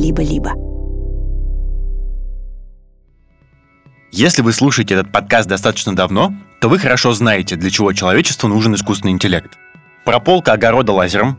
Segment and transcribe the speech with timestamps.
[0.00, 0.52] либо-либо.
[4.12, 8.74] Если вы слушаете этот подкаст достаточно давно, то вы хорошо знаете, для чего человечеству нужен
[8.74, 9.56] искусственный интеллект.
[10.04, 11.38] Прополка огорода лазером,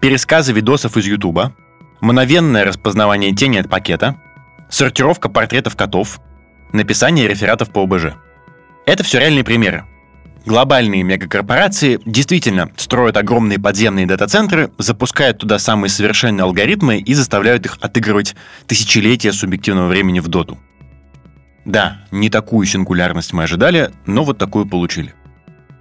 [0.00, 1.54] пересказы видосов из Ютуба,
[2.00, 4.16] мгновенное распознавание тени от пакета,
[4.70, 6.20] сортировка портретов котов,
[6.72, 8.14] написание рефератов по ОБЖ.
[8.86, 9.84] Это все реальные примеры.
[10.46, 17.78] Глобальные мегакорпорации действительно строят огромные подземные дата-центры, запускают туда самые совершенные алгоритмы и заставляют их
[17.80, 18.36] отыгрывать
[18.68, 20.56] тысячелетия субъективного времени в доту.
[21.64, 25.14] Да, не такую сингулярность мы ожидали, но вот такую получили.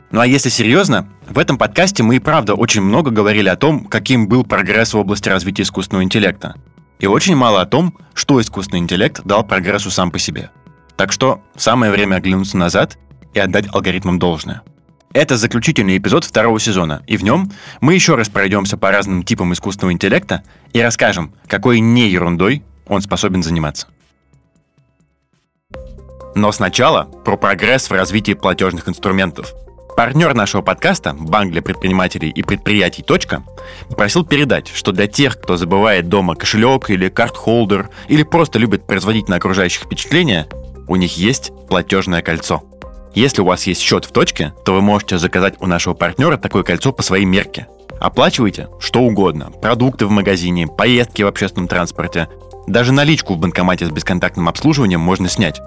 [0.10, 3.86] Ну а если серьезно, в этом подкасте мы и правда очень много говорили о том,
[3.86, 6.56] каким был прогресс в области развития искусственного интеллекта.
[6.98, 10.50] И очень мало о том, что искусственный интеллект дал прогрессу сам по себе.
[10.96, 12.98] Так что самое время оглянуться назад
[13.36, 14.64] и отдать алгоритмам должное.
[15.14, 19.54] Это заключительный эпизод второго сезона, и в нем мы еще раз пройдемся по разным типам
[19.54, 20.44] искусственного интеллекта
[20.74, 23.88] и расскажем, какой не ерундой он способен заниматься.
[26.36, 29.54] Но сначала про прогресс в развитии платежных инструментов.
[29.96, 33.46] Партнер нашего подкаста, банк для предпринимателей и предприятий «Точка»,
[33.88, 39.30] попросил передать, что для тех, кто забывает дома кошелек или карт-холдер, или просто любит производить
[39.30, 40.50] на окружающих впечатления,
[40.90, 42.64] у них есть платежное кольцо.
[43.16, 46.64] Если у вас есть счет в точке, то вы можете заказать у нашего партнера такое
[46.64, 47.68] кольцо по своей мерке.
[47.98, 49.52] Оплачивайте что угодно.
[49.62, 52.28] Продукты в магазине, поездки в общественном транспорте.
[52.68, 55.62] Даже наличку в банкомате с бесконтактным обслуживанием можно снять.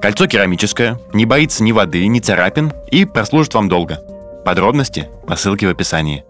[0.00, 4.00] Кольцо керамическое, не боится ни воды, ни царапин и прослужит вам долго.
[4.46, 6.24] Подробности по ссылке в описании.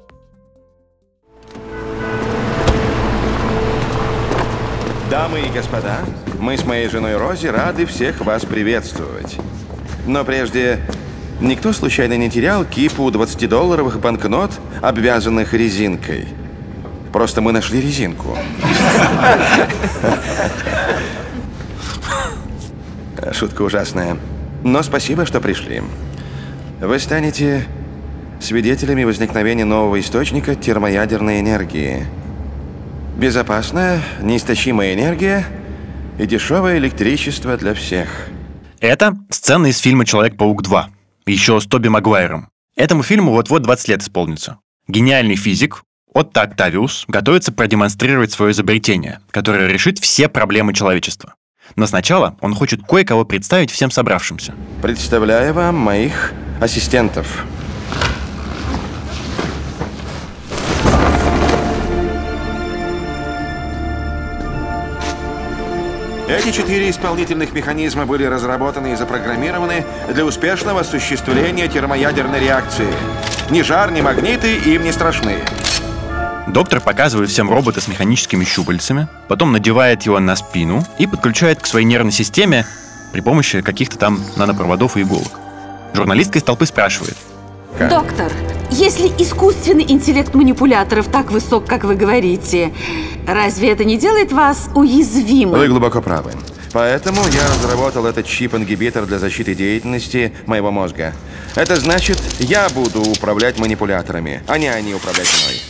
[5.09, 6.01] Дамы и господа,
[6.41, 9.39] мы с моей женой Рози рады всех вас приветствовать.
[10.09, 10.81] Но прежде,
[11.39, 16.27] никто случайно не терял кипу 20-долларовых банкнот, обвязанных резинкой?
[17.13, 18.39] Просто мы нашли резинку.
[23.33, 24.17] Шутка ужасная.
[24.65, 25.83] Но спасибо, что пришли.
[26.81, 27.67] Вы станете
[28.41, 32.07] свидетелями возникновения нового источника термоядерной энергии.
[33.19, 35.45] Безопасная, неистощимая энергия
[36.19, 38.09] и дешевое электричество для всех.
[38.81, 40.85] Это сцена из фильма «Человек-паук 2»,
[41.27, 42.49] еще с Тоби Магуайром.
[42.77, 44.59] Этому фильму вот-вот 20 лет исполнится.
[44.87, 45.83] Гениальный физик
[46.15, 51.35] Отто Октавиус готовится продемонстрировать свое изобретение, которое решит все проблемы человечества.
[51.75, 54.55] Но сначала он хочет кое-кого представить всем собравшимся.
[54.81, 57.45] Представляю вам моих ассистентов.
[66.29, 72.89] Эти четыре исполнительных механизма были разработаны и запрограммированы для успешного осуществления термоядерной реакции.
[73.49, 75.37] Ни жар, ни магниты им не страшны.
[76.47, 81.67] Доктор показывает всем робота с механическими щупальцами, потом надевает его на спину и подключает к
[81.67, 82.67] своей нервной системе
[83.11, 85.33] при помощи каких-то там нанопроводов и иголок.
[85.95, 87.17] Журналистка из толпы спрашивает.
[87.79, 87.89] Как?
[87.89, 88.31] Доктор,
[88.71, 92.73] если искусственный интеллект манипуляторов так высок, как вы говорите,
[93.27, 95.59] разве это не делает вас уязвимым?
[95.59, 96.33] Вы глубоко правы.
[96.73, 101.15] Поэтому я разработал этот чип-ингибитор для защиты деятельности моего мозга.
[101.55, 105.63] Это значит, я буду управлять манипуляторами, а не они управлять мной.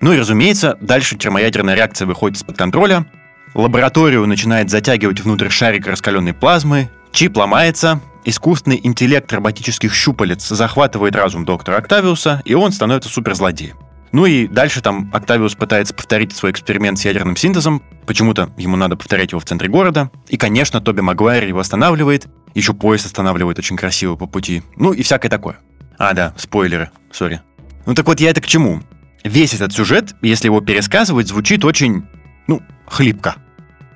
[0.00, 3.06] Ну и, разумеется, дальше термоядерная реакция выходит из-под контроля,
[3.54, 11.44] лабораторию начинает затягивать внутрь шарик раскаленной плазмы, чип ломается, искусственный интеллект роботических щупалец захватывает разум
[11.44, 13.76] доктора Октавиуса, и он становится суперзлодеем.
[14.12, 17.82] Ну и дальше там Октавиус пытается повторить свой эксперимент с ядерным синтезом.
[18.06, 20.10] Почему-то ему надо повторять его в центре города.
[20.28, 22.28] И, конечно, Тоби Магуайр его останавливает.
[22.54, 24.62] Еще поезд останавливает очень красиво по пути.
[24.76, 25.58] Ну и всякое такое.
[25.98, 27.40] А, да, спойлеры, сори.
[27.86, 28.82] Ну так вот я это к чему?
[29.24, 32.06] весь этот сюжет, если его пересказывать, звучит очень,
[32.46, 33.36] ну, хлипко.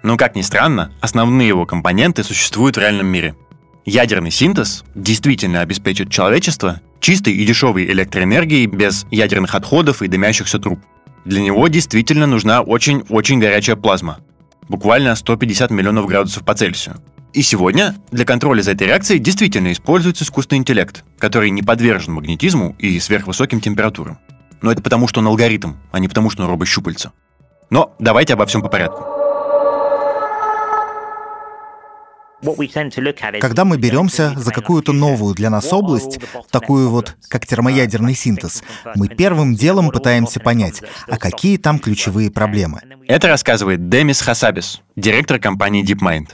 [0.02, 3.34] Но, как ни странно, основные его компоненты существуют в реальном мире.
[3.88, 10.78] Ядерный синтез действительно обеспечит человечество чистой и дешевой электроэнергией без ядерных отходов и дымящихся труб.
[11.24, 14.18] Для него действительно нужна очень-очень горячая плазма.
[14.68, 16.96] Буквально 150 миллионов градусов по Цельсию.
[17.32, 22.76] И сегодня для контроля за этой реакцией действительно используется искусственный интеллект, который не подвержен магнетизму
[22.78, 24.18] и сверхвысоким температурам.
[24.60, 27.12] Но это потому, что он алгоритм, а не потому, что он робощупальца.
[27.70, 29.17] Но давайте обо всем по порядку.
[33.40, 36.20] Когда мы беремся за какую-то новую для нас область,
[36.50, 38.62] такую вот, как термоядерный синтез,
[38.94, 42.80] мы первым делом пытаемся понять, а какие там ключевые проблемы.
[43.06, 46.28] Это рассказывает Демис Хасабис, директор компании DeepMind.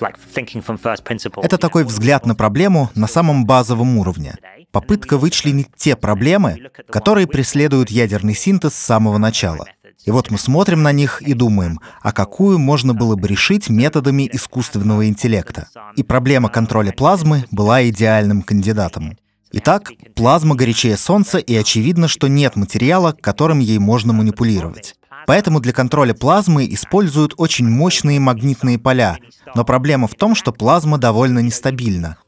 [1.42, 4.34] Это такой взгляд на проблему на самом базовом уровне.
[4.72, 9.66] Попытка вычленить те проблемы, которые преследуют ядерный синтез с самого начала.
[10.04, 14.28] И вот мы смотрим на них и думаем, а какую можно было бы решить методами
[14.30, 15.68] искусственного интеллекта.
[15.96, 19.16] И проблема контроля плазмы была идеальным кандидатом.
[19.52, 24.96] Итак, плазма горячее Солнца, и очевидно, что нет материала, которым ей можно манипулировать.
[25.26, 29.16] Поэтому для контроля плазмы используют очень мощные магнитные поля.
[29.54, 32.18] Но проблема в том, что плазма довольно нестабильна.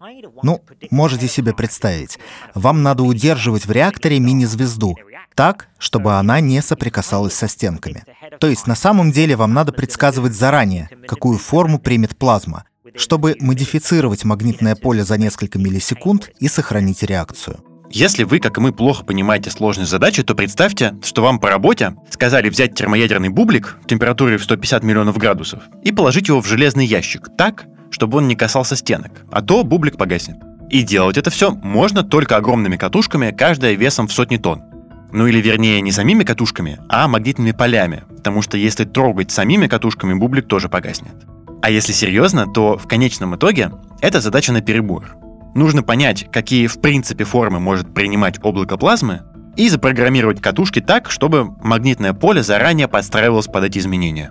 [0.43, 2.19] Ну, можете себе представить.
[2.55, 4.97] Вам надо удерживать в реакторе мини-звезду
[5.37, 8.05] так, чтобы она не соприкасалась со стенками.
[8.41, 12.65] То есть на самом деле вам надо предсказывать заранее, какую форму примет плазма,
[12.97, 17.59] чтобы модифицировать магнитное поле за несколько миллисекунд и сохранить реакцию.
[17.91, 21.95] Если вы, как и мы, плохо понимаете сложность задачи, то представьте, что вам по работе
[22.11, 27.29] сказали взять термоядерный бублик температурой в 150 миллионов градусов и положить его в железный ящик
[27.39, 30.37] так, чтобы он не касался стенок, а то бублик погаснет.
[30.69, 34.65] И делать это все можно только огромными катушками, каждая весом в сотни тонн.
[35.13, 40.15] Ну или вернее не самими катушками, а магнитными полями, потому что если трогать самими катушками,
[40.15, 41.15] бублик тоже погаснет.
[41.63, 45.17] А если серьезно, то в конечном итоге это задача на перебор.
[45.55, 49.23] Нужно понять, какие в принципе формы может принимать облако плазмы,
[49.57, 54.31] и запрограммировать катушки так, чтобы магнитное поле заранее подстраивалось под эти изменения.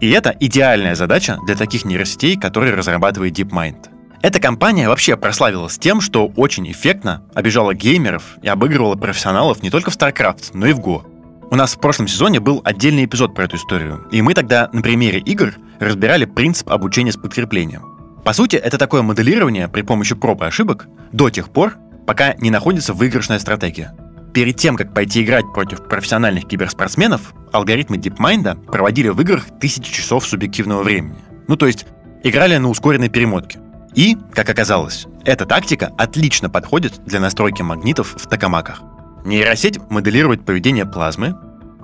[0.00, 3.88] И это идеальная задача для таких нейросетей, которые разрабатывает DeepMind.
[4.22, 9.90] Эта компания вообще прославилась тем, что очень эффектно обижала геймеров и обыгрывала профессионалов не только
[9.90, 11.02] в StarCraft, но и в Go.
[11.50, 14.82] У нас в прошлом сезоне был отдельный эпизод про эту историю, и мы тогда на
[14.82, 17.96] примере игр разбирали принцип обучения с подкреплением.
[18.24, 21.76] По сути, это такое моделирование при помощи проб и ошибок до тех пор,
[22.06, 23.94] пока не находится выигрышная стратегия.
[24.34, 30.26] Перед тем, как пойти играть против профессиональных киберспортсменов, алгоритмы DeepMind проводили в играх тысячи часов
[30.26, 31.16] субъективного времени.
[31.46, 31.86] Ну то есть,
[32.24, 33.60] играли на ускоренной перемотке.
[33.96, 38.82] И, как оказалось, эта тактика отлично подходит для настройки магнитов в токамаках.
[39.24, 41.34] Нейросеть моделирует поведение плазмы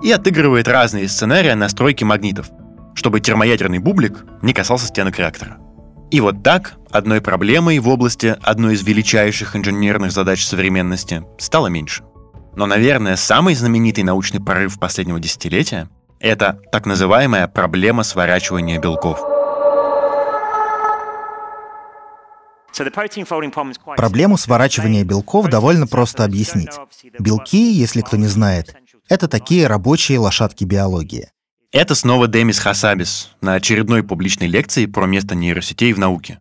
[0.03, 2.51] и отыгрывает разные сценарии настройки магнитов,
[2.93, 5.57] чтобы термоядерный бублик не касался стенок реактора.
[6.11, 12.03] И вот так одной проблемой в области одной из величайших инженерных задач современности стало меньше.
[12.55, 15.89] Но, наверное, самый знаменитый научный прорыв последнего десятилетия—
[16.19, 19.32] это так называемая проблема сворачивания белков.
[23.95, 26.71] Проблему сворачивания белков довольно просто объяснить.
[27.19, 28.75] Белки, если кто не знает,
[29.09, 31.29] это такие рабочие лошадки биологии.
[31.71, 36.39] Это снова Демис Хасабис на очередной публичной лекции про место нейросетей в науке.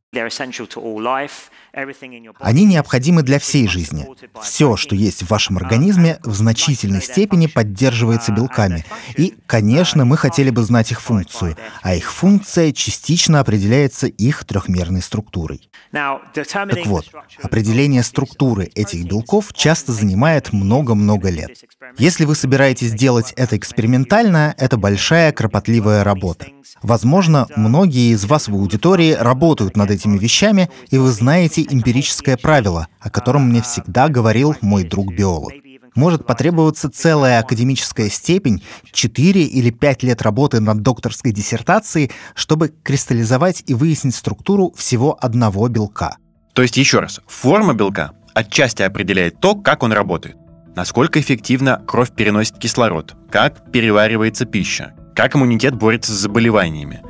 [2.38, 4.06] Они необходимы для всей жизни.
[4.42, 8.84] Все, что есть в вашем организме, в значительной степени поддерживается белками.
[9.16, 15.00] И, конечно, мы хотели бы знать их функцию, а их функция частично определяется их трехмерной
[15.00, 15.70] структурой.
[15.92, 17.06] Так вот,
[17.42, 21.58] определение структуры этих белков часто занимает много-много лет.
[21.96, 26.46] Если вы собираетесь делать это экспериментально, это большая кропотливая работа.
[26.82, 32.88] Возможно, многие из вас в аудитории работают над этими вещами, и вы знаете эмпирическое правило,
[33.00, 35.52] о котором мне всегда говорил мой друг-биолог.
[35.94, 38.62] Может потребоваться целая академическая степень,
[38.92, 45.68] 4 или 5 лет работы над докторской диссертацией, чтобы кристаллизовать и выяснить структуру всего одного
[45.68, 46.16] белка.
[46.54, 50.36] То есть, еще раз, форма белка отчасти определяет то, как он работает.
[50.74, 57.02] Насколько эффективно кровь переносит кислород, как переваривается пища, как иммунитет борется с заболеваниями.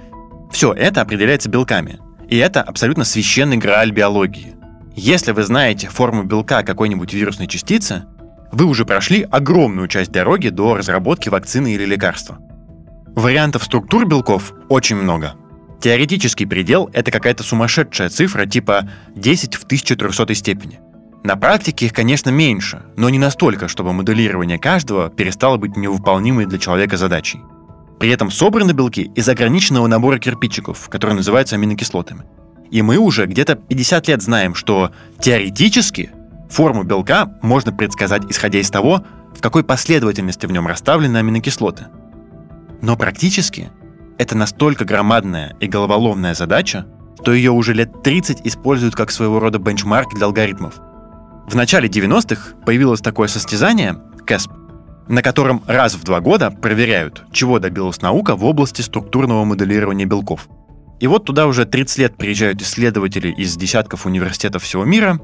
[0.51, 2.01] Все это определяется белками.
[2.32, 4.55] И это абсолютно священный грааль биологии.
[4.96, 8.05] Если вы знаете форму белка какой-нибудь вирусной частицы,
[8.51, 12.39] вы уже прошли огромную часть дороги до разработки вакцины или лекарства.
[13.15, 15.34] Вариантов структур белков очень много.
[15.82, 20.81] Теоретический предел— это какая-то сумасшедшая цифра типа 10 в 1300 степени.
[21.24, 26.58] На практике их, конечно, меньше, но не настолько, чтобы моделирование каждого перестало быть невыполнимой для
[26.58, 27.41] человека задачей.
[28.03, 32.25] При этом собраны белки из ограниченного набора кирпичиков, которые называются аминокислотами.
[32.69, 34.91] И мы уже где-то 50 лет знаем, что
[35.21, 36.11] теоретически
[36.51, 39.05] форму белка можно предсказать, исходя из того,
[39.37, 41.87] в какой последовательности в нем расставлены аминокислоты.
[42.81, 43.71] Но практически
[44.19, 46.87] это настолько громадная и головоломная задача,
[47.21, 50.81] что ее уже лет 30 используют как своего рода бенчмарк для алгоритмов.
[51.47, 54.51] В начале 90-х появилось такое состязание, CASP,
[55.09, 60.49] на котором раз в два года проверяют, чего добилась наука в области структурного моделирования белков.
[61.01, 65.19] И вот туда уже 30 лет приезжают исследователи из десятков университетов всего мира,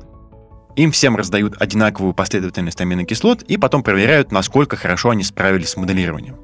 [0.77, 6.37] им всем раздают одинаковую последовательность аминокислот и потом проверяют, насколько хорошо они справились с моделированием.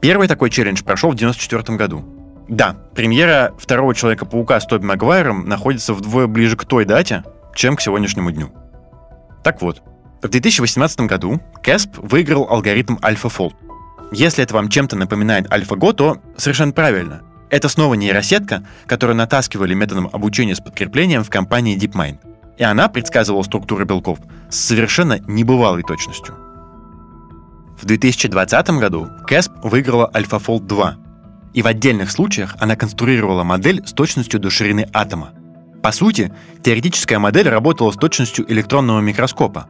[0.00, 2.04] Первый такой челлендж прошел в 1994 году.
[2.48, 7.24] Да, премьера второго Человека-паука с Тоби Магуайром находится вдвое ближе к той дате,
[7.54, 8.50] чем к сегодняшнему дню.
[9.42, 9.82] Так вот,
[10.22, 13.54] в 2018 году CASP выиграл алгоритм AlphaFold.
[14.12, 17.22] Если это вам чем-то напоминает AlphaGo, то совершенно правильно.
[17.50, 22.18] Это снова нейросетка, которую натаскивали методом обучения с подкреплением в компании DeepMind.
[22.56, 26.34] И она предсказывала структуру белков с совершенно небывалой точностью.
[27.80, 30.96] В 2020 году CASP выиграла AlphaFold 2,
[31.54, 35.32] и в отдельных случаях она конструировала модель с точностью до ширины атома.
[35.82, 39.66] По сути, теоретическая модель работала с точностью электронного микроскопа.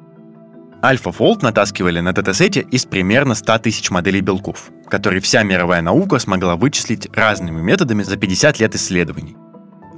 [0.82, 6.56] AlphaFold натаскивали на датасете из примерно 100 тысяч моделей белков, которые вся мировая наука смогла
[6.56, 9.36] вычислить разными методами за 50 лет исследований.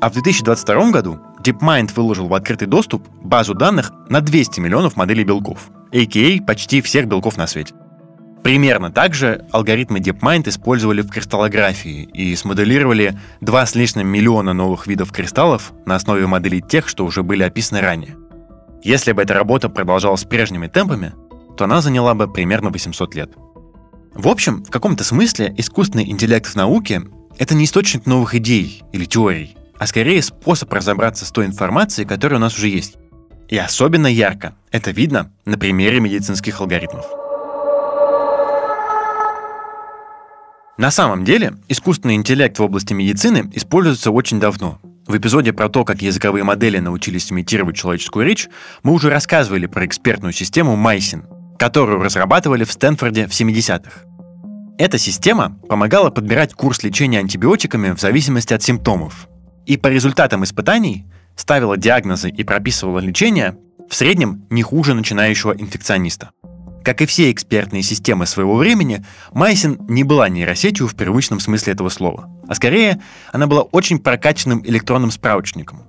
[0.02, 5.24] А в 2022 году DeepMind выложил в открытый доступ базу данных на 200 миллионов моделей
[5.24, 6.42] белков, а.к.а.
[6.44, 7.74] почти всех белков на свете.
[8.42, 14.86] Примерно так же алгоритмы DeepMind использовали в кристаллографии и смоделировали два с лишним миллиона новых
[14.86, 18.16] видов кристаллов на основе моделей тех, что уже были описаны ранее.
[18.84, 21.14] Если бы эта работа продолжалась прежними темпами,
[21.56, 23.32] то она заняла бы примерно 800 лет.
[24.12, 27.02] В общем, в каком-то смысле искусственный интеллект в науке—
[27.38, 32.38] это не источник новых идей или теорий, а скорее способ разобраться с той информацией, которая
[32.38, 32.96] у нас уже есть.
[33.48, 37.06] И особенно ярко это видно на примере медицинских алгоритмов.
[40.76, 44.78] На самом деле, искусственный интеллект в области медицины используется очень давно.
[45.06, 48.48] В эпизоде про то, как языковые модели научились имитировать человеческую речь,
[48.82, 51.26] мы уже рассказывали про экспертную систему Майсин,
[51.58, 54.02] которую разрабатывали в Стэнфорде в 70-х.
[54.78, 59.28] Эта система помогала подбирать курс лечения антибиотиками в зависимости от симптомов.
[59.66, 61.06] И по результатам испытаний
[61.36, 63.56] ставила диагнозы и прописывала лечение
[63.88, 66.30] в среднем не хуже начинающего инфекциониста.
[66.84, 71.88] Как и все экспертные системы своего времени, Майсин не была нейросетью в привычном смысле этого
[71.88, 73.00] слова, а скорее
[73.32, 75.84] она была очень прокачанным электронным справочником.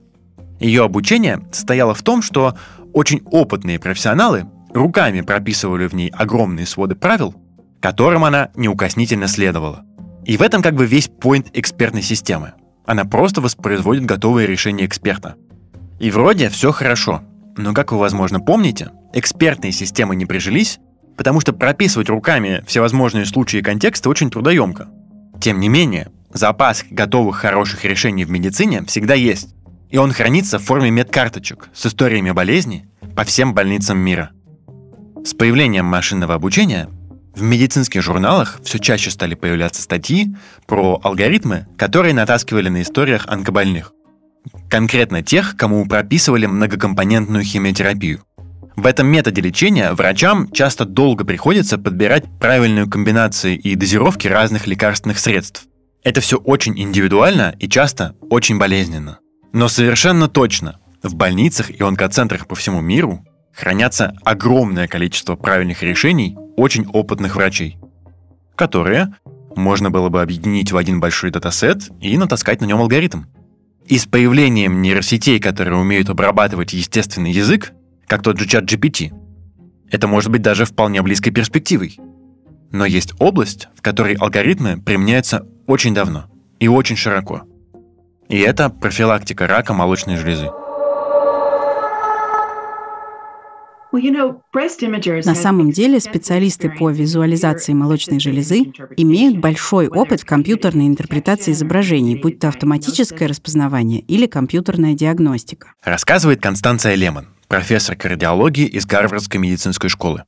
[0.58, 2.58] Ее обучение состояло в том, что
[2.94, 7.36] очень опытные профессионалы руками прописывали в ней огромные своды правил,
[7.82, 9.84] которым она неукоснительно следовала.
[10.24, 12.54] И в этом как бы весь поинт экспертной системы.
[12.86, 15.36] Она просто воспроизводит готовые решения эксперта.
[16.00, 17.22] И вроде все хорошо,
[17.58, 20.80] но, как вы, возможно, помните, экспертные системы не прижились,
[21.18, 24.90] потому что прописывать руками всевозможные случаи и контексты очень трудоемко.
[25.40, 29.56] Тем не менее, запас готовых хороших решений в медицине всегда есть,
[29.90, 34.32] и он хранится в форме медкарточек с историями болезни по всем больницам мира.
[35.24, 36.90] С появлением машинного обучения
[37.36, 40.36] в медицинских журналах все чаще стали появляться статьи
[40.68, 43.92] про алгоритмы, которые натаскивали на историях онкобольных.
[44.70, 48.22] Конкретно тех, кому прописывали многокомпонентную химиотерапию–
[48.76, 55.18] в этом методе лечения врачам часто долго приходится подбирать правильную комбинацию и дозировки разных лекарственных
[55.20, 55.68] средств.
[56.04, 59.20] Это все очень индивидуально и часто очень болезненно.
[59.54, 66.36] Но совершенно точно, в больницах и онкоцентрах по всему миру хранятся огромное количество правильных решений
[66.58, 67.78] очень опытных врачей,
[68.56, 69.16] которые
[69.56, 73.24] можно было бы объединить в один большой датасет и натаскать на нем алгоритм.
[73.86, 77.72] И с появлением нейросетей, которые умеют обрабатывать естественный язык,
[78.08, 79.12] как тот же чат GPT.
[79.92, 81.98] Это может быть даже вполне близкой перспективой.
[82.72, 86.26] Но есть область, в которой алгоритмы применяются очень давно
[86.60, 87.44] и очень широко.
[88.28, 90.50] И это профилактика рака молочной железы.
[95.26, 102.20] На самом деле специалисты по визуализации молочной железы имеют большой опыт в компьютерной интерпретации изображений,
[102.20, 105.74] будь то автоматическое распознавание или компьютерная диагностика.
[105.82, 110.24] Рассказывает Констанция Лемон, профессор кардиологии из Гарвардской медицинской школы.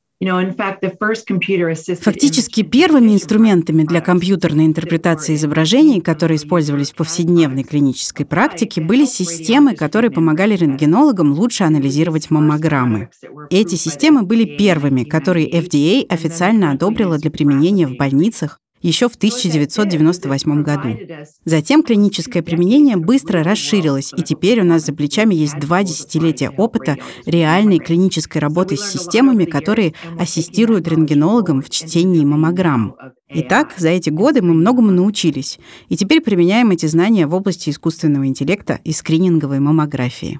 [2.01, 9.75] Фактически первыми инструментами для компьютерной интерпретации изображений, которые использовались в повседневной клинической практике, были системы,
[9.75, 13.09] которые помогали рентгенологам лучше анализировать маммограммы.
[13.51, 20.63] Эти системы были первыми, которые FDA официально одобрила для применения в больницах еще в 1998
[20.63, 20.97] году.
[21.45, 26.97] Затем клиническое применение быстро расширилось, и теперь у нас за плечами есть два десятилетия опыта
[27.25, 32.95] реальной клинической работы с системами, которые ассистируют рентгенологам в чтении маммограмм.
[33.29, 38.25] Итак, за эти годы мы многому научились, и теперь применяем эти знания в области искусственного
[38.27, 40.39] интеллекта и скрининговой маммографии.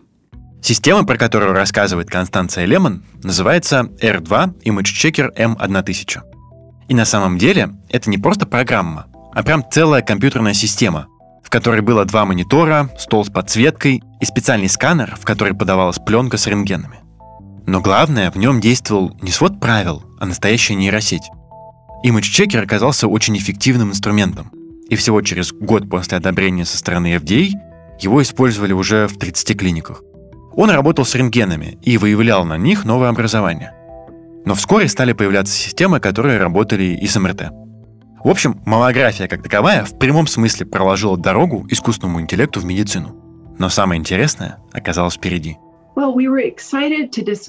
[0.62, 6.37] Система, про которую рассказывает Констанция Лемон, называется R2 Image Checker M1000.
[6.90, 11.08] И на самом деле это не просто программа, а прям целая компьютерная система,
[11.44, 16.38] в которой было два монитора, стол с подсветкой и специальный сканер, в который подавалась пленка
[16.38, 17.00] с рентгенами.
[17.66, 21.30] Но главное, в нем действовал не свод правил, а настоящая нейросеть.
[22.04, 24.52] Checker оказался очень эффективным инструментом,
[24.90, 27.52] и всего через год после одобрения со стороны FDA
[28.00, 30.02] его использовали уже в 30 клиниках.
[30.56, 33.74] Он работал с рентгенами и выявлял на них новое образование.
[34.48, 37.50] Но вскоре стали появляться системы, которые работали и с МРТ.
[38.24, 43.14] В общем, маммография как таковая в прямом смысле проложила дорогу искусственному интеллекту в медицину.
[43.60, 45.58] Но самое интересное оказалось впереди–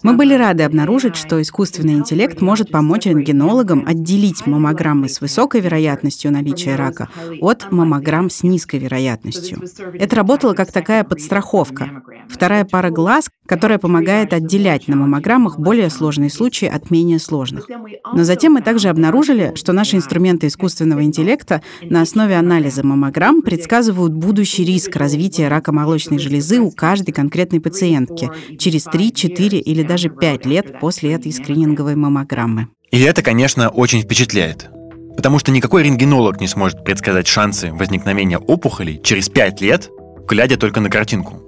[0.02, 6.32] мы были рады обнаружить, что искусственный интеллект может помочь рентгенологам отделить маммограммы с высокой вероятностью
[6.32, 7.10] наличия рака
[7.42, 9.62] от маммограмм с низкой вероятностью.
[9.92, 12.02] Это работало как такая подстраховка.
[12.30, 17.68] Вторая пара глаз, которая помогает отделять на маммограммах более сложные случаи от менее сложных.
[18.14, 24.14] Но затем мы также обнаружили, что наши инструменты искусственного интеллекта на основе анализа маммограмм предсказывают
[24.14, 30.08] будущий риск развития рака молочной железы у каждой конкретной пациентки, через 3, 4 или даже
[30.08, 32.68] 5 лет после этой скрининговой маммограммы.
[32.90, 34.70] И это, конечно, очень впечатляет.
[35.16, 39.90] Потому что никакой рентгенолог не сможет предсказать шансы возникновения опухолей через 5 лет,
[40.28, 41.42] глядя только на картинку.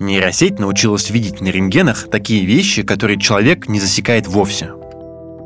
[0.00, 4.72] Нейросеть научилась видеть на рентгенах такие вещи, которые человек не засекает вовсе.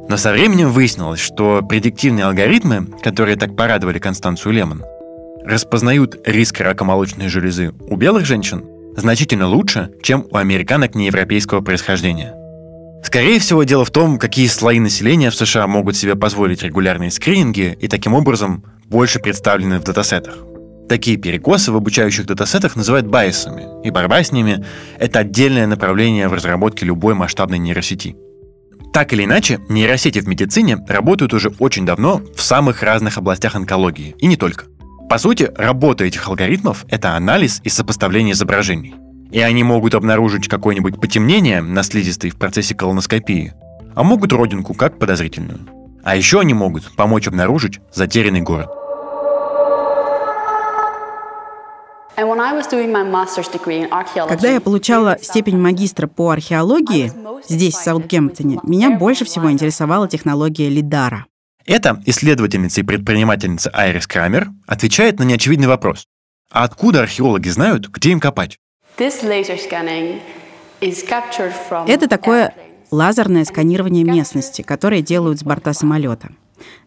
[0.09, 4.85] Но со временем выяснилось, что предиктивные алгоритмы, которые так порадовали Констанцию Лемон,
[5.45, 8.65] распознают риск рака молочной железы у белых женщин
[8.97, 12.35] значительно лучше, чем у американок неевропейского происхождения.
[13.05, 17.77] Скорее всего, дело в том, какие слои населения в США могут себе позволить регулярные скрининги
[17.81, 20.39] и таким образом больше представлены в датасетах.
[20.89, 24.65] Такие перекосы в обучающих датасетах называют байсами, и борьба с ними–
[24.99, 28.17] это отдельное направление в разработке любой масштабной нейросети.
[28.93, 34.15] Так или иначе, нейросети в медицине работают уже очень давно в самых разных областях онкологии,
[34.19, 34.67] и не только.
[35.09, 38.95] По сути, работа этих алгоритмов— это анализ и сопоставление изображений.
[39.31, 43.53] И они могут обнаружить какое-нибудь потемнение на слизистой в процессе колоноскопии,
[43.95, 45.61] а могут родинку как подозрительную.
[46.03, 48.71] А еще они могут помочь обнаружить затерянный город.
[54.29, 57.13] Когда я получала степень магистра по археологии
[57.49, 61.27] здесь, в Саутгемптоне, меня больше всего интересовала технология лидара.
[61.67, 66.07] Эта исследовательница и предпринимательница Айрис Крамер отвечает на неочевидный вопрос.
[66.51, 68.59] А откуда археологи знают, где им копать?
[71.89, 72.55] Это такое
[72.91, 76.33] лазерное сканирование местности, которое делают с борта самолета.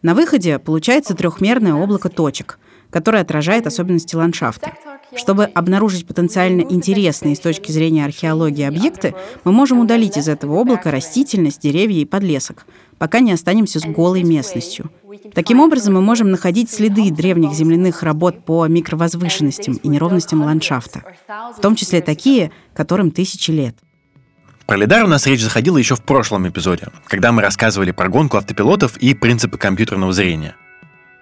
[0.01, 2.59] На выходе получается трехмерное облако точек,
[2.91, 4.73] которое отражает особенности ландшафта.
[5.15, 10.91] Чтобы обнаружить потенциально интересные с точки зрения археологии объекты, мы можем удалить из этого облака
[10.91, 12.65] растительность, деревья и подлесок,
[12.97, 14.91] пока не останемся с голой местностью.
[15.33, 21.03] Таким образом, мы можем находить следы древних земляных работ по микровозвышенностям и неровностям ландшафта,
[21.57, 23.75] в том числе такие, которым тысячи лет.
[24.65, 28.35] Про лидар у нас речь заходила еще в прошлом эпизоде, когда мы рассказывали про гонку
[28.35, 30.55] автопилотов и принципы компьютерного зрения–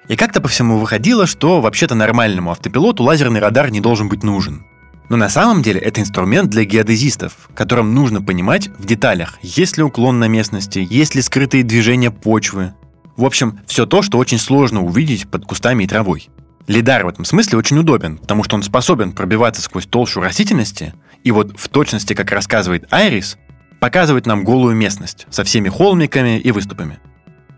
[0.08, 4.66] и как-то по всему выходило, что вообще-то нормальному автопилоту лазерный радар не должен быть нужен.
[5.10, 9.84] Но на самом деле это инструмент для геодезистов, которым нужно понимать в деталях, есть ли
[9.84, 12.74] уклон на местности, есть ли скрытые движения почвы.
[13.16, 16.30] В общем, все то, что очень сложно увидеть под кустами и травой.
[16.68, 21.32] Лидар в этом смысле очень удобен, потому что он способен пробиваться сквозь толщу растительности, и
[21.32, 23.38] вот в точности, как рассказывает Айрис,
[23.80, 27.00] показывать нам голую местность со всеми холмиками и выступами.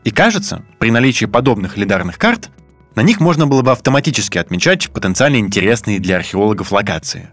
[0.03, 2.49] И кажется, при наличии подобных лидарных карт,
[2.95, 7.29] на них можно было бы автоматически отмечать потенциально интересные для археологов локации.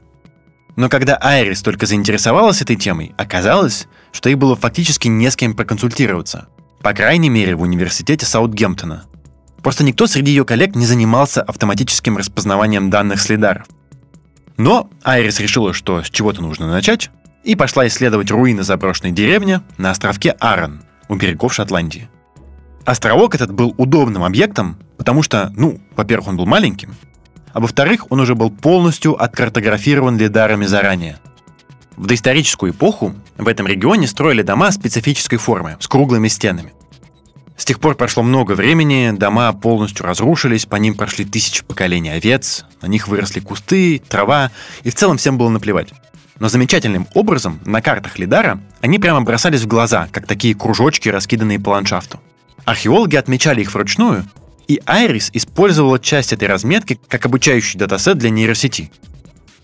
[0.77, 5.55] Но когда Айрис только заинтересовалась этой темой, оказалось, что ей было фактически не с кем
[5.55, 6.49] проконсультироваться.
[6.83, 9.05] По крайней мере, в университете Саутгемптона.
[9.63, 13.67] Просто никто среди ее коллег не занимался автоматическим распознаванием данных лидаров.
[14.57, 17.11] Но Айрис решила, что с чего-то нужно начать,
[17.43, 22.09] и пошла исследовать руины заброшенной деревни на островке Аран у берегов Шотландии.
[22.85, 26.95] Островок этот был удобным объектом, потому что, ну, во-первых, он был маленьким,
[27.53, 31.19] а во-вторых, он уже был полностью откартографирован лидарами заранее.
[31.97, 36.73] В доисторическую эпоху в этом регионе строили дома специфической формы, с круглыми стенами.
[37.57, 42.67] С тех пор прошло много времени, дома полностью разрушились, по ним прошли тысячи поколений овец,
[42.83, 44.51] на них выросли кусты, трава,
[44.83, 45.95] и в целом всем было наплевать.
[46.41, 51.61] Но замечательным образом на картах Лидара они прямо бросались в глаза, как такие кружочки, раскиданные
[51.61, 52.21] по ландшафту.
[52.65, 54.25] Археологи отмечали их вручную,
[54.69, 58.91] и Айрис использовала часть этой разметки как обучающий датасет для нейросети.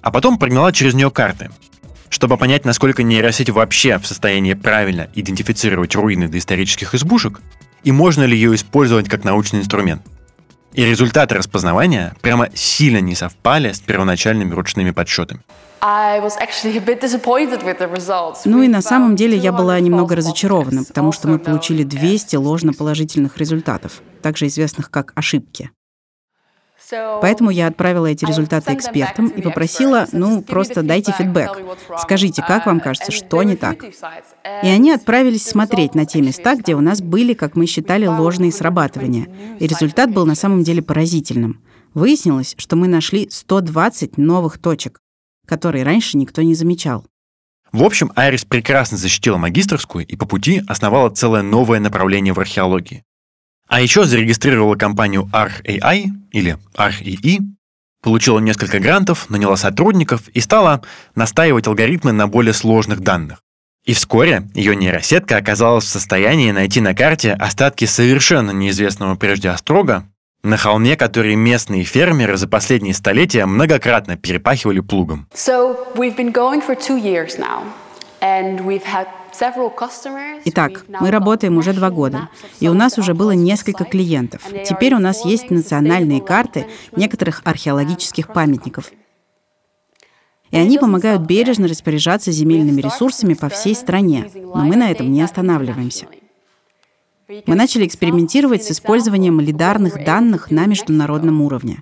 [0.03, 1.51] А потом прогнала через нее карты,
[2.11, 7.41] чтобы понять, насколько нейросеть вообще в состоянии правильно идентифицировать руины доисторических избушек,
[7.85, 10.03] и можно ли ее использовать как научный инструмент.
[10.75, 15.41] И результаты распознавания прямо сильно не совпали с первоначальными ручными подсчетами.
[18.45, 23.39] Ну и на самом деле я была немного разочарована, потому что мы получили 200 ложноположительных
[23.39, 25.71] результатов, также известных как ошибки.
[27.21, 31.63] Поэтому я отправила эти результаты экспертам и попросила, ну, просто дайте фидбэк.
[31.99, 33.85] Скажите, как вам кажется, что не так?
[33.85, 38.53] И они отправились смотреть на те места, где у нас были, как мы считали, ложные
[38.53, 39.29] срабатывания.
[39.59, 41.63] И результат был на самом деле поразительным.
[41.95, 45.01] Выяснилось, что мы нашли 120 новых точек,
[45.51, 47.05] которые раньше никто не замечал.
[47.73, 53.03] В общем, Айрис прекрасно защитила магистрскую и по пути основала целое новое направление в археологии.
[53.67, 57.41] А еще зарегистрировала компанию ArcAI или ArcEE,
[58.01, 60.83] получила несколько грантов, наняла сотрудников и стала
[61.17, 63.43] настаивать алгоритмы на более сложных данных.
[63.85, 70.09] И вскоре ее нейросетка оказалась в состоянии найти на карте остатки совершенно неизвестного прежде острога,
[70.43, 75.27] на холме, который местные фермеры за последние столетия многократно перепахивали плугом.
[75.35, 77.65] So we've been going for two years now,
[78.21, 79.07] and we've had
[80.45, 84.43] Итак, мы работаем уже два года, и у нас уже было несколько клиентов.
[84.69, 88.91] Теперь у нас есть национальные карты некоторых археологических памятников.
[90.51, 95.23] И они помогают бережно распоряжаться земельными ресурсами по всей стране, но мы на этом не
[95.23, 96.07] останавливаемся.
[97.47, 101.81] Мы начали экспериментировать с использованием лидарных данных на международном уровне.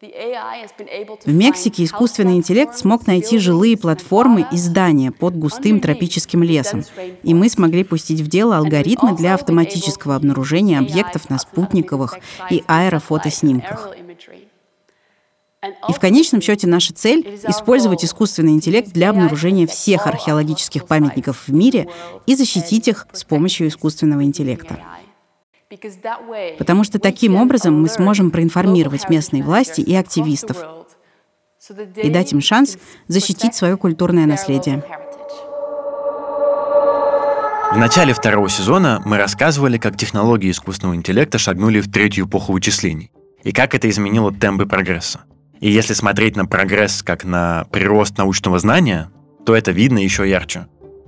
[0.00, 6.82] В Мексике искусственный интеллект смог найти жилые платформы и здания под густым тропическим лесом,
[7.22, 12.18] и мы смогли пустить в дело алгоритмы для автоматического обнаружения объектов на спутниковых
[12.50, 13.94] и аэрофотоснимках.
[15.88, 21.52] И в конечном счете наша цель— использовать искусственный интеллект для обнаружения всех археологических памятников в
[21.52, 21.88] мире
[22.26, 24.80] и защитить их с помощью искусственного интеллекта.
[26.58, 30.56] Потому что таким образом мы сможем проинформировать местные власти и активистов
[31.96, 34.82] и дать им шанс защитить свое культурное наследие.
[37.72, 43.12] В начале второго сезона мы рассказывали, как технологии искусственного интеллекта шагнули в третью эпоху вычислений
[43.44, 45.20] и как это изменило темпы прогресса.
[45.62, 49.10] И если смотреть на прогресс как на прирост научного знания,
[49.46, 50.66] то это видно еще ярче.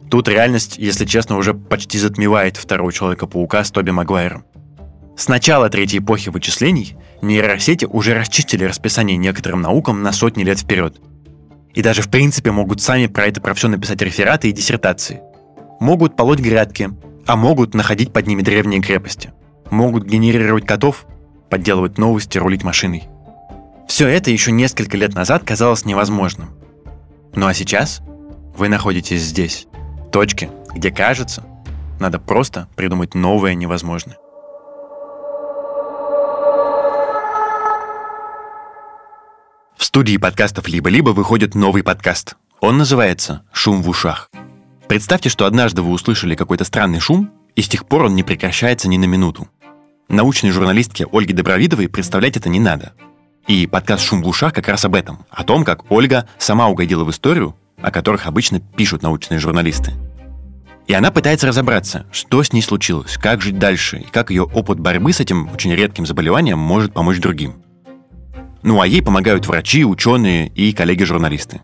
[0.09, 4.45] Тут реальность, если честно, уже почти затмевает второго Человека-паука с Тоби Магуайром.
[5.17, 11.01] С начала третьей эпохи вычислений нейросети уже расчистили расписание некоторым наукам на сотни лет вперед.
[11.75, 15.21] И даже в принципе могут сами про это про все написать рефераты и диссертации.
[15.81, 16.91] Могут полоть грядки,
[17.27, 19.33] а могут находить под ними древние крепости.
[19.73, 21.07] Могут генерировать котов,
[21.51, 23.09] подделывать новости, рулить машиной.
[23.89, 26.51] Все это еще несколько лет назад казалось невозможным.
[27.35, 28.01] Ну а сейчас
[28.57, 29.67] вы находитесь здесь,
[30.13, 31.45] точке, где кажется,
[32.01, 34.17] надо просто придумать новое невозможное.
[39.77, 42.37] В студии подкастов «Либо-либо» выходит новый подкаст.
[42.61, 44.31] Он называется «Шум в ушах».
[44.89, 48.89] Представьте, что однажды вы услышали какой-то странный шум, и с тех пор он не прекращается
[48.89, 49.49] ни на минуту.
[50.09, 52.93] Научной журналистке Ольге Добровидовой представлять это не надо.
[53.47, 55.27] И подкаст «Шум в ушах» как раз об этом.
[55.29, 59.93] О том, как Ольга сама угодила в историю, о которых обычно пишут научные журналисты.
[60.87, 64.81] И она пытается разобраться, что с ней случилось, как жить дальше, и как ее опыт
[64.81, 67.57] борьбы с этим очень редким заболеванием может помочь другим.
[68.63, 71.61] Ну а ей помогают врачи, ученые и коллеги-журналисты.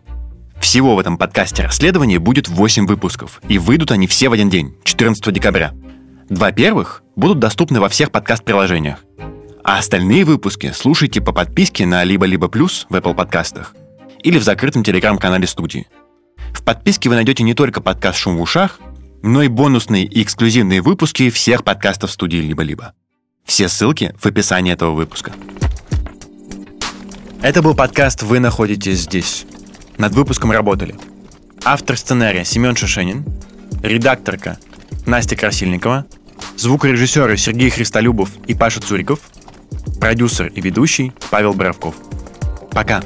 [0.59, 4.75] Всего в этом подкасте расследования будет 8 выпусков, и выйдут они все в один день,
[4.83, 5.73] 14 декабря.
[6.29, 8.99] Два первых будут доступны во всех подкаст-приложениях.
[9.63, 13.75] А остальные выпуски слушайте по подписке на либо-либо плюс в Apple подкастах
[14.23, 15.87] или в закрытом телеграм-канале студии.
[16.53, 18.79] В подписке вы найдете не только подкаст «Шум в ушах»,
[19.21, 22.93] но и бонусные и эксклюзивные выпуски всех подкастов студии «Либо-либо».
[23.45, 25.31] Все ссылки в описании этого выпуска.
[27.43, 29.45] Это был подкаст «Вы находитесь здесь».
[29.97, 30.95] Над выпуском работали
[31.63, 33.25] автор сценария Семен Шишенин,
[33.83, 34.57] редакторка
[35.05, 36.07] Настя Красильникова,
[36.57, 39.19] звукорежиссеры Сергей Христолюбов и Паша Цуриков,
[39.99, 41.95] продюсер и ведущий Павел Боровков.
[42.71, 43.01] Пока!